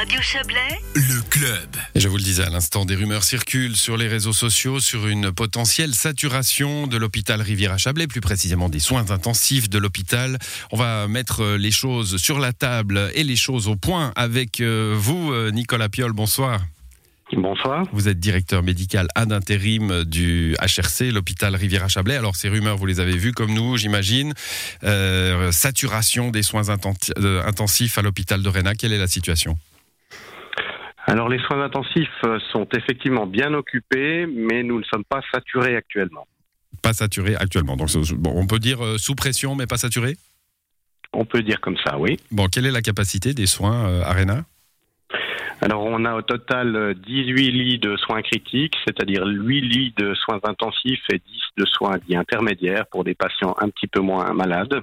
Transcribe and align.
Radio 0.00 0.22
Chablais, 0.22 0.80
Le 0.94 1.20
club. 1.28 1.68
Et 1.94 2.00
je 2.00 2.08
vous 2.08 2.16
le 2.16 2.22
disais 2.22 2.42
à 2.42 2.48
l'instant, 2.48 2.86
des 2.86 2.94
rumeurs 2.94 3.22
circulent 3.22 3.76
sur 3.76 3.98
les 3.98 4.08
réseaux 4.08 4.32
sociaux 4.32 4.80
sur 4.80 5.06
une 5.06 5.30
potentielle 5.30 5.94
saturation 5.94 6.86
de 6.86 6.96
l'hôpital 6.96 7.42
Riviera-Chablais, 7.42 8.06
plus 8.06 8.22
précisément 8.22 8.70
des 8.70 8.78
soins 8.78 9.10
intensifs 9.10 9.68
de 9.68 9.76
l'hôpital. 9.76 10.38
On 10.72 10.78
va 10.78 11.06
mettre 11.06 11.44
les 11.44 11.70
choses 11.70 12.16
sur 12.16 12.38
la 12.38 12.54
table 12.54 13.10
et 13.14 13.24
les 13.24 13.36
choses 13.36 13.68
au 13.68 13.76
point 13.76 14.14
avec 14.16 14.62
euh, 14.62 14.96
vous, 14.96 15.34
euh, 15.34 15.50
Nicolas 15.50 15.90
Piol. 15.90 16.14
Bonsoir. 16.14 16.62
Bonsoir. 17.34 17.86
Vous 17.92 18.08
êtes 18.08 18.18
directeur 18.18 18.62
médical 18.62 19.06
ad 19.14 19.32
intérim 19.32 20.04
du 20.04 20.56
HRC, 20.62 21.12
l'hôpital 21.12 21.54
Riviera-Chablais. 21.54 22.16
Alors 22.16 22.36
ces 22.36 22.48
rumeurs, 22.48 22.78
vous 22.78 22.86
les 22.86 23.00
avez 23.00 23.18
vues 23.18 23.32
comme 23.32 23.52
nous, 23.52 23.76
j'imagine. 23.76 24.32
Euh, 24.82 25.52
saturation 25.52 26.30
des 26.30 26.42
soins 26.42 26.70
euh, 26.70 27.46
intensifs 27.46 27.98
à 27.98 28.02
l'hôpital 28.02 28.42
de 28.42 28.48
Réna. 28.48 28.74
Quelle 28.74 28.94
est 28.94 28.98
la 28.98 29.08
situation? 29.08 29.58
Alors 31.10 31.28
les 31.28 31.40
soins 31.40 31.60
intensifs 31.60 32.08
euh, 32.24 32.38
sont 32.52 32.68
effectivement 32.72 33.26
bien 33.26 33.52
occupés, 33.52 34.26
mais 34.26 34.62
nous 34.62 34.78
ne 34.78 34.84
sommes 34.84 35.02
pas 35.02 35.20
saturés 35.32 35.74
actuellement. 35.74 36.24
Pas 36.82 36.92
saturé 36.92 37.34
actuellement. 37.34 37.76
Donc 37.76 37.88
bon, 38.12 38.32
on 38.36 38.46
peut 38.46 38.60
dire 38.60 38.84
euh, 38.84 38.96
sous 38.96 39.16
pression, 39.16 39.56
mais 39.56 39.66
pas 39.66 39.76
saturé. 39.76 40.16
On 41.12 41.24
peut 41.24 41.42
dire 41.42 41.60
comme 41.60 41.76
ça, 41.84 41.98
oui. 41.98 42.16
Bon, 42.30 42.46
quelle 42.46 42.64
est 42.64 42.70
la 42.70 42.80
capacité 42.80 43.34
des 43.34 43.46
soins 43.46 43.88
euh, 43.88 44.04
à 44.04 44.12
Réna 44.12 44.44
Alors 45.60 45.82
on 45.84 46.04
a 46.04 46.14
au 46.14 46.22
total 46.22 46.76
euh, 46.76 46.94
18 46.94 47.50
lits 47.50 47.78
de 47.80 47.96
soins 47.96 48.22
critiques, 48.22 48.76
c'est-à-dire 48.86 49.26
8 49.26 49.60
lits 49.62 49.94
de 49.98 50.14
soins 50.14 50.38
intensifs 50.44 51.02
et 51.12 51.18
10 51.18 51.24
de 51.56 51.66
soins 51.66 51.98
dits 52.06 52.14
intermédiaires 52.14 52.86
pour 52.86 53.02
des 53.02 53.16
patients 53.16 53.56
un 53.58 53.68
petit 53.68 53.88
peu 53.88 54.00
moins 54.00 54.32
malades. 54.32 54.80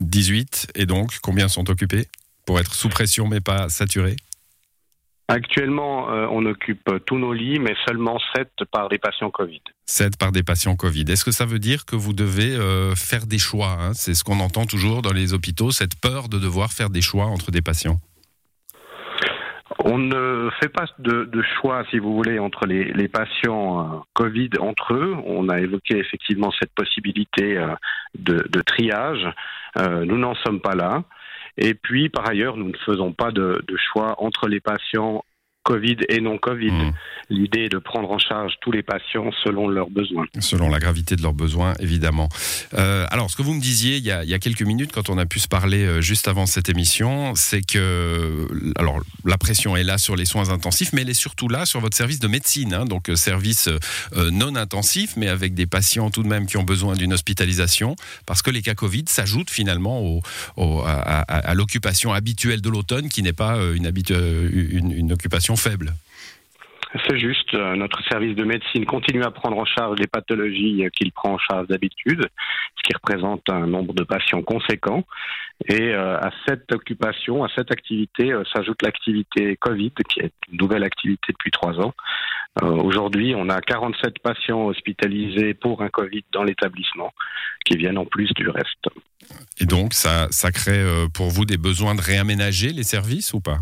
18. 0.00 0.72
Et 0.76 0.86
donc, 0.86 1.18
combien 1.20 1.48
sont 1.48 1.68
occupés 1.68 2.06
Pour 2.46 2.58
être 2.58 2.72
sous 2.72 2.88
pression, 2.88 3.28
mais 3.28 3.42
pas 3.42 3.68
saturé 3.68 4.16
Actuellement, 5.28 6.10
euh, 6.10 6.26
on 6.30 6.44
occupe 6.46 6.90
tous 7.06 7.16
nos 7.16 7.32
lits, 7.32 7.58
mais 7.58 7.74
seulement 7.86 8.18
7 8.34 8.48
par 8.70 8.88
des 8.88 8.98
patients 8.98 9.30
Covid. 9.30 9.62
7 9.86 10.18
par 10.18 10.32
des 10.32 10.42
patients 10.42 10.76
Covid. 10.76 11.04
Est-ce 11.08 11.24
que 11.24 11.30
ça 11.30 11.46
veut 11.46 11.60
dire 11.60 11.84
que 11.86 11.96
vous 11.96 12.12
devez 12.12 12.54
euh, 12.54 12.94
faire 12.96 13.26
des 13.26 13.38
choix 13.38 13.76
hein? 13.80 13.94
C'est 13.94 14.14
ce 14.14 14.24
qu'on 14.24 14.40
entend 14.40 14.66
toujours 14.66 15.00
dans 15.00 15.12
les 15.12 15.32
hôpitaux, 15.32 15.70
cette 15.70 15.98
peur 16.00 16.28
de 16.28 16.38
devoir 16.38 16.72
faire 16.72 16.90
des 16.90 17.00
choix 17.00 17.26
entre 17.26 17.50
des 17.50 17.62
patients. 17.62 17.98
On 19.84 19.96
ne 19.96 20.50
fait 20.60 20.68
pas 20.68 20.84
de, 20.98 21.24
de 21.24 21.42
choix, 21.60 21.84
si 21.90 21.98
vous 21.98 22.14
voulez, 22.14 22.38
entre 22.38 22.66
les, 22.66 22.92
les 22.92 23.08
patients 23.08 23.80
euh, 23.80 23.98
Covid 24.14 24.50
entre 24.60 24.94
eux. 24.94 25.16
On 25.24 25.48
a 25.48 25.60
évoqué 25.60 25.98
effectivement 25.98 26.52
cette 26.60 26.74
possibilité 26.74 27.58
de, 28.18 28.46
de 28.48 28.60
triage. 28.60 29.26
Nous 29.78 30.18
n'en 30.18 30.34
sommes 30.34 30.60
pas 30.60 30.74
là. 30.74 31.04
Et 31.58 31.74
puis, 31.74 32.08
par 32.08 32.28
ailleurs, 32.28 32.56
nous 32.56 32.68
ne 32.68 32.76
faisons 32.84 33.12
pas 33.12 33.30
de, 33.30 33.62
choix 33.92 34.14
entre 34.22 34.48
les 34.48 34.60
patients 34.60 35.24
Covid 35.64 35.98
et 36.08 36.20
non 36.20 36.38
Covid. 36.38 36.72
Mmh. 36.72 36.92
L'idée 37.30 37.68
de 37.68 37.78
prendre 37.78 38.10
en 38.10 38.18
charge 38.18 38.54
tous 38.60 38.72
les 38.72 38.82
patients 38.82 39.30
selon 39.44 39.68
leurs 39.68 39.90
besoins. 39.90 40.26
Selon 40.40 40.68
la 40.68 40.78
gravité 40.78 41.16
de 41.16 41.22
leurs 41.22 41.32
besoins, 41.32 41.74
évidemment. 41.80 42.28
Euh, 42.74 43.06
alors, 43.10 43.30
ce 43.30 43.36
que 43.36 43.42
vous 43.42 43.54
me 43.54 43.60
disiez 43.60 43.96
il 43.96 44.04
y, 44.04 44.10
a, 44.10 44.38
quelques 44.38 44.62
minutes, 44.62 44.92
quand 44.92 45.08
on 45.08 45.18
a 45.18 45.26
pu 45.26 45.38
se 45.38 45.48
parler 45.48 45.84
euh, 45.84 46.00
juste 46.00 46.28
avant 46.28 46.46
cette 46.46 46.68
émission, 46.68 47.34
c'est 47.34 47.62
que 47.62 48.48
alors 48.76 49.00
la 49.24 49.38
pression 49.38 49.76
est 49.76 49.84
là 49.84 49.98
sur 49.98 50.16
les 50.16 50.24
soins 50.24 50.50
intensifs, 50.50 50.92
mais 50.92 51.02
elle 51.02 51.10
est 51.10 51.14
surtout 51.14 51.48
là 51.48 51.66
sur 51.66 51.80
votre 51.80 51.96
service 51.96 52.18
de 52.20 52.28
médecine, 52.28 52.74
hein, 52.74 52.84
donc 52.84 53.08
euh, 53.08 53.16
service 53.16 53.68
non 54.32 54.56
intensif, 54.56 55.14
mais 55.16 55.28
avec 55.28 55.54
des 55.54 55.66
patients 55.66 56.10
tout 56.10 56.22
de 56.22 56.28
même 56.28 56.46
qui 56.46 56.56
ont 56.56 56.62
besoin 56.62 56.94
d'une 56.94 57.12
hospitalisation, 57.12 57.96
parce 58.26 58.42
que 58.42 58.50
les 58.50 58.62
cas 58.62 58.74
Covid 58.74 59.04
s'ajoutent 59.06 59.50
finalement 59.50 60.20
à, 60.56 61.54
l'occupation 61.54 62.12
habituelle 62.12 62.60
de 62.60 62.68
l'automne, 62.68 63.08
qui 63.08 63.22
n'est 63.22 63.32
pas 63.32 63.58
une 63.74 65.12
occupation 65.12 65.56
faible. 65.56 65.94
C'est 67.06 67.18
juste, 67.18 67.54
euh, 67.54 67.74
notre 67.74 68.02
service 68.08 68.36
de 68.36 68.44
médecine 68.44 68.84
continue 68.84 69.22
à 69.22 69.30
prendre 69.30 69.56
en 69.56 69.64
charge 69.64 69.98
les 69.98 70.06
pathologies 70.06 70.84
euh, 70.84 70.90
qu'il 70.90 71.10
prend 71.12 71.34
en 71.34 71.38
charge 71.38 71.66
d'habitude, 71.68 72.28
ce 72.76 72.82
qui 72.82 72.94
représente 72.94 73.48
un 73.48 73.66
nombre 73.66 73.94
de 73.94 74.04
patients 74.04 74.42
conséquent. 74.42 75.04
Et 75.68 75.94
euh, 75.94 76.18
à 76.18 76.30
cette 76.46 76.70
occupation, 76.72 77.44
à 77.44 77.48
cette 77.56 77.70
activité, 77.70 78.34
s'ajoute 78.52 78.82
l'activité 78.82 79.56
Covid, 79.56 79.92
qui 80.08 80.20
est 80.20 80.32
une 80.50 80.58
nouvelle 80.58 80.84
activité 80.84 81.32
depuis 81.32 81.50
trois 81.50 81.80
ans. 81.80 81.94
Aujourd'hui, 82.60 83.34
on 83.34 83.48
a 83.48 83.62
47 83.62 84.18
patients 84.18 84.66
hospitalisés 84.66 85.54
pour 85.54 85.80
un 85.80 85.88
Covid 85.88 86.22
dans 86.32 86.42
l'établissement, 86.42 87.14
qui 87.64 87.78
viennent 87.78 87.96
en 87.96 88.04
plus 88.04 88.30
du 88.34 88.50
reste. 88.50 88.88
Et 89.58 89.64
donc, 89.64 89.94
ça, 89.94 90.26
ça 90.30 90.52
crée 90.52 90.84
pour 91.14 91.30
vous 91.30 91.46
des 91.46 91.56
besoins 91.56 91.94
de 91.94 92.02
réaménager 92.02 92.72
les 92.74 92.82
services 92.82 93.32
ou 93.32 93.40
pas? 93.40 93.60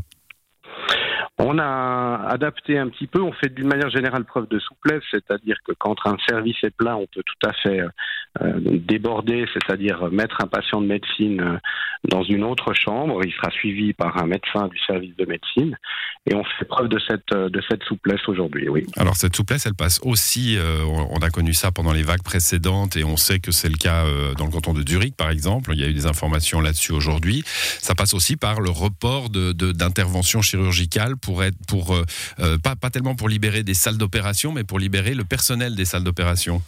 On 1.43 1.59
a 1.59 2.27
adapté 2.29 2.79
un 2.79 2.89
petit 2.89 3.07
peu, 3.07 3.21
on 3.23 3.33
fait 3.33 3.49
d'une 3.55 3.67
manière 3.67 3.89
générale 3.91 4.25
preuve 4.25 4.47
de 4.49 4.59
souplesse, 4.59 5.03
c'est-à-dire 5.11 5.57
que 5.67 5.73
quand 5.79 5.97
un 6.05 6.17
service 6.29 6.57
est 6.63 6.71
plein, 6.77 6.97
on 6.97 7.07
peut 7.07 7.23
tout 7.25 7.49
à 7.49 7.53
fait 7.55 7.81
euh, 7.81 8.53
déborder, 8.61 9.47
c'est-à-dire 9.55 10.11
mettre 10.13 10.37
un 10.43 10.47
patient 10.47 10.81
de 10.83 10.87
médecine 10.87 11.41
euh, 11.41 11.57
dans 12.09 12.23
une 12.23 12.45
autre 12.45 12.73
chambre, 12.75 13.21
il 13.25 13.33
sera 13.33 13.51
suivi 13.51 13.93
par 13.95 14.19
un 14.23 14.27
médecin 14.27 14.69
du 14.69 14.79
service 14.87 15.17
de 15.17 15.25
médecine, 15.25 15.77
et 16.31 16.35
on 16.35 16.45
fait 16.45 16.67
preuve 16.67 16.89
de 16.89 17.01
cette, 17.09 17.33
euh, 17.33 17.49
de 17.49 17.61
cette 17.69 17.83
souplesse 17.85 18.21
aujourd'hui, 18.29 18.69
oui. 18.69 18.87
Alors 18.97 19.17
cette 19.17 19.35
souplesse, 19.35 19.65
elle 19.67 19.75
passe 19.75 19.99
aussi, 20.05 20.57
euh, 20.59 20.85
on 20.85 21.19
a 21.23 21.31
connu 21.31 21.55
ça 21.55 21.73
pendant 21.73 21.93
les 21.93 22.03
vagues 22.03 22.23
précédentes 22.23 22.97
et 22.97 23.05
on 23.05 23.17
sait 23.17 23.41
que 23.41 23.51
c'est 23.51 23.69
le 23.71 23.77
cas 23.79 24.05
euh, 24.05 24.35
dans 24.35 24.45
le 24.45 24.51
canton 24.53 24.75
de 24.75 24.87
Zurich 24.87 25.17
par 25.17 25.31
exemple, 25.31 25.71
il 25.73 25.81
y 25.81 25.85
a 25.85 25.89
eu 25.89 25.95
des 25.95 26.07
informations 26.07 26.61
là-dessus 26.61 26.93
aujourd'hui. 26.93 27.43
Ça 27.47 27.95
passe 27.95 28.13
aussi 28.15 28.37
par 28.37 28.61
le 28.61 28.71
report 28.71 29.31
de- 29.31 29.53
de- 29.53 29.73
d'interventions 29.73 30.43
chirurgicales 30.43 31.17
être, 31.39 31.57
pour, 31.69 31.95
euh, 31.95 32.05
euh, 32.41 32.59
pas, 32.59 32.77
pas 32.77 32.91
tellement 32.91 33.15
pour 33.15 33.29
libérer 33.29 33.63
des 33.63 33.75
salles 33.75 33.99
d'opération, 33.99 34.53
mais 34.53 34.65
pour 34.65 34.79
libérer 34.79 35.15
le 35.15 35.25
personnel 35.25 35.75
des 35.75 35.85
salles 35.85 36.05
d'opération. 36.05 36.61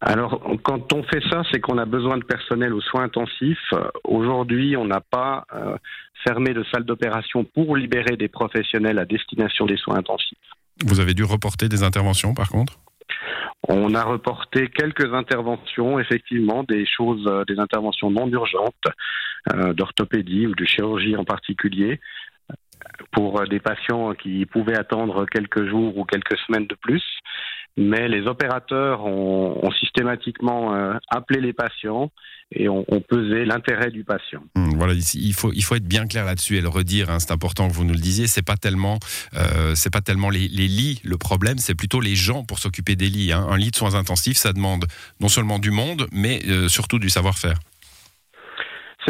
Alors, 0.00 0.42
quand 0.62 0.92
on 0.94 1.02
fait 1.02 1.22
ça, 1.30 1.42
c'est 1.50 1.60
qu'on 1.60 1.76
a 1.76 1.84
besoin 1.84 2.16
de 2.16 2.24
personnel 2.24 2.72
aux 2.72 2.80
soins 2.80 3.04
intensifs. 3.04 3.74
Aujourd'hui, 4.04 4.76
on 4.76 4.86
n'a 4.86 5.02
pas 5.02 5.44
euh, 5.54 5.76
fermé 6.26 6.54
de 6.54 6.64
salle 6.72 6.84
d'opération 6.84 7.44
pour 7.44 7.76
libérer 7.76 8.16
des 8.16 8.28
professionnels 8.28 8.98
à 8.98 9.04
destination 9.04 9.66
des 9.66 9.76
soins 9.76 9.96
intensifs. 9.96 10.38
Vous 10.86 11.00
avez 11.00 11.12
dû 11.12 11.24
reporter 11.24 11.68
des 11.68 11.82
interventions 11.82 12.32
par 12.32 12.48
contre? 12.48 12.78
On 13.68 13.94
a 13.94 14.02
reporté 14.02 14.68
quelques 14.68 15.12
interventions, 15.12 16.00
effectivement, 16.00 16.64
des 16.64 16.86
choses, 16.86 17.30
des 17.46 17.58
interventions 17.58 18.10
non 18.10 18.26
urgentes, 18.28 18.86
euh, 19.54 19.72
d'orthopédie 19.72 20.46
ou 20.46 20.54
de 20.54 20.66
chirurgie 20.66 21.16
en 21.16 21.24
particulier, 21.24 21.98
pour 23.12 23.40
euh, 23.40 23.46
des 23.46 23.60
patients 23.60 24.12
qui 24.14 24.46
pouvaient 24.46 24.78
attendre 24.78 25.26
quelques 25.26 25.68
jours 25.68 25.96
ou 25.96 26.04
quelques 26.04 26.38
semaines 26.46 26.66
de 26.66 26.74
plus. 26.74 27.02
Mais 27.76 28.08
les 28.08 28.26
opérateurs 28.26 29.04
ont, 29.06 29.70
systématiquement 29.78 30.74
euh, 30.74 30.94
appelé 31.08 31.40
les 31.40 31.52
patients 31.52 32.10
et 32.52 32.68
ont, 32.68 32.84
pesé 33.08 33.44
l'intérêt 33.44 33.90
du 33.90 34.02
patient. 34.02 34.42
Hum, 34.56 34.70
Voilà, 34.76 34.94
il 35.14 35.32
faut 35.34 35.52
il 35.52 35.62
faut 35.62 35.76
être 35.76 35.86
bien 35.86 36.06
clair 36.06 36.24
là-dessus 36.24 36.56
et 36.56 36.60
le 36.60 36.68
redire. 36.68 37.08
hein, 37.10 37.20
c'est 37.20 37.30
important 37.30 37.68
que 37.68 37.72
vous 37.72 37.84
nous 37.84 37.94
le 37.94 38.00
disiez. 38.00 38.26
C'est 38.26 38.44
pas 38.44 38.56
tellement 38.56 38.98
euh, 39.36 39.74
c'est 39.76 39.90
pas 39.92 40.00
tellement 40.00 40.30
les, 40.30 40.48
lits 40.48 41.00
le 41.04 41.16
problème, 41.16 41.58
c'est 41.58 41.76
plutôt 41.76 42.00
les 42.00 42.16
gens 42.16 42.44
pour 42.44 42.58
s'occuper 42.58 42.96
des 42.96 43.08
lits. 43.08 43.32
hein. 43.32 43.46
Un 43.48 43.56
lit 43.56 43.70
de 43.70 43.76
soins 43.76 43.94
intensifs, 43.94 44.36
ça 44.36 44.52
demande 44.52 44.86
non 45.20 45.28
seulement 45.28 45.60
du 45.60 45.70
monde, 45.70 46.08
mais 46.12 46.40
surtout 46.68 46.98
du 46.98 47.08
savoir-faire. 47.08 47.58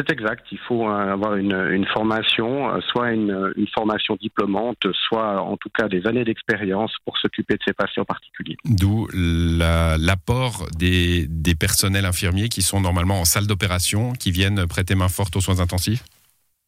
C'est 0.00 0.12
exact. 0.12 0.47
Il 0.50 0.59
faut 0.66 0.88
euh, 0.88 1.12
avoir 1.12 1.34
une, 1.34 1.53
une 1.53 1.84
formation, 1.84 2.72
euh, 2.72 2.81
soit 2.91 3.12
une, 3.12 3.53
une 3.56 3.66
formation 3.66 4.16
diplômante, 4.16 4.78
soit 5.09 5.43
en 5.43 5.59
tout 5.59 5.69
cas 5.69 5.88
des 5.88 6.06
années 6.06 6.25
d'expérience 6.25 6.93
pour 7.05 7.19
s'occuper 7.19 7.55
de 7.55 7.61
ces 7.66 7.75
patients 7.75 8.06
particuliers. 8.06 8.56
D'où 8.65 9.09
la- 9.12 9.99
l'apport 9.99 10.69
des, 10.78 11.27
des 11.28 11.55
personnels 11.55 12.06
infirmiers 12.06 12.49
qui 12.49 12.62
sont 12.62 12.81
normalement 12.81 13.21
en 13.21 13.27
salle 13.27 13.47
d'opération, 13.47 14.15
qui 14.15 14.31
viennent 14.31 14.66
prêter 14.66 14.94
main 14.94 15.09
forte 15.09 15.37
aux 15.37 15.43
soins 15.43 15.61
intensifs? 15.61 16.03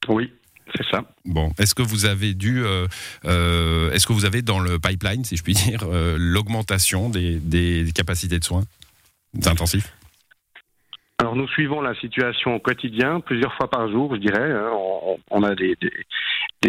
Oui, 0.08 0.30
c'est 0.76 0.86
ça. 0.90 1.02
Bon, 1.24 1.52
est-ce 1.58 1.74
que 1.74 1.82
vous 1.82 2.04
avez 2.04 2.34
dû, 2.34 2.62
euh, 2.62 2.86
euh, 3.24 3.92
est-ce 3.92 4.06
que 4.06 4.12
vous 4.12 4.26
avez 4.26 4.42
dans 4.42 4.60
le 4.60 4.78
pipeline, 4.78 5.24
si 5.24 5.38
je 5.38 5.42
puis 5.42 5.54
dire, 5.54 5.84
euh, 5.84 6.16
l'augmentation 6.18 7.08
des, 7.08 7.38
des 7.38 7.92
capacités 7.94 8.38
de 8.38 8.44
soins 8.44 8.64
intensifs? 9.46 9.90
Nous 11.34 11.48
suivons 11.48 11.80
la 11.80 11.94
situation 11.94 12.54
au 12.54 12.58
quotidien, 12.58 13.20
plusieurs 13.20 13.54
fois 13.54 13.68
par 13.68 13.88
jour, 13.90 14.14
je 14.14 14.20
dirais. 14.20 14.52
hein. 14.52 14.70
On, 15.30 15.42
a 15.42 15.54
des, 15.54 15.76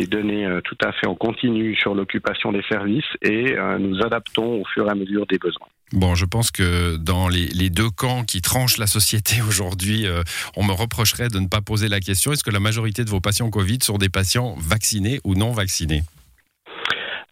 données 0.07 0.45
euh, 0.45 0.61
tout 0.61 0.77
à 0.83 0.91
fait 0.91 1.07
en 1.07 1.15
continu 1.15 1.75
sur 1.75 1.93
l'occupation 1.93 2.51
des 2.51 2.63
services 2.63 3.05
et 3.21 3.53
euh, 3.57 3.77
nous 3.77 4.01
adaptons 4.01 4.61
au 4.61 4.65
fur 4.73 4.87
et 4.87 4.91
à 4.91 4.95
mesure 4.95 5.25
des 5.27 5.37
besoins. 5.37 5.67
Bon, 5.91 6.15
je 6.15 6.25
pense 6.25 6.49
que 6.49 6.97
dans 6.97 7.27
les, 7.27 7.45
les 7.47 7.69
deux 7.69 7.89
camps 7.89 8.23
qui 8.23 8.41
tranchent 8.41 8.77
la 8.77 8.87
société 8.87 9.41
aujourd'hui, 9.47 10.07
euh, 10.07 10.23
on 10.55 10.63
me 10.63 10.71
reprocherait 10.71 11.29
de 11.29 11.39
ne 11.39 11.47
pas 11.47 11.61
poser 11.61 11.87
la 11.87 11.99
question 11.99 12.31
est-ce 12.31 12.43
que 12.43 12.51
la 12.51 12.59
majorité 12.59 13.03
de 13.03 13.09
vos 13.09 13.21
patients 13.21 13.49
Covid 13.49 13.79
sont 13.81 13.97
des 13.97 14.09
patients 14.09 14.55
vaccinés 14.57 15.19
ou 15.23 15.35
non 15.35 15.51
vaccinés? 15.51 16.03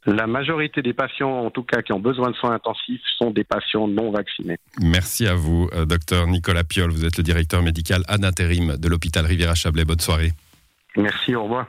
La 0.06 0.25
majorité 0.25 0.81
des 0.81 0.94
patients, 0.94 1.45
en 1.45 1.51
tout 1.51 1.63
cas, 1.63 1.81
qui 1.81 1.94
ont 1.94 2.00
besoin 2.00 2.31
de 2.31 2.36
soins 2.36 2.53
intensifs, 2.53 3.01
sont 3.18 3.30
des 3.30 3.44
patients 3.44 3.88
non 3.88 4.12
vaccinés. 4.12 4.57
Merci 4.81 5.27
à 5.27 5.36
vous, 5.36 5.69
euh, 5.74 5.86
docteur 5.86 6.25
Nicolas 6.27 6.63
Piol. 6.63 6.89
Vous 6.89 7.06
êtes 7.06 7.18
le 7.18 7.24
directeur 7.24 7.62
médical 7.62 8.03
ad 8.07 8.25
intérim 8.25 8.77
de 8.77 8.88
l'hôpital 8.88 9.25
Riviera-Chablais. 9.25 9.86
Bonne 9.86 10.00
soirée. 10.00 10.31
Merci, 10.98 11.36
au 11.36 11.44
revoir. 11.44 11.68